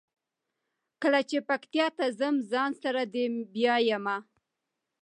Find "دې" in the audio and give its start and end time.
3.13-3.25